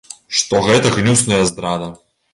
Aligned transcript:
Што 0.37 0.61
гэта 0.69 0.93
гнюсная 0.97 1.43
здрада. 1.51 1.95